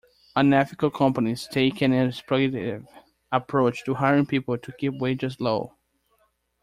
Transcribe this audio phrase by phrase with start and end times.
[0.35, 2.87] Unethical companies take an exploitative
[3.31, 5.75] approach to hiring people to keep wages low.